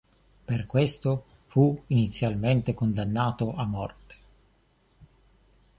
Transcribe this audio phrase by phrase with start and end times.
[0.45, 4.15] Per questo fu inizialmente condannato a morte.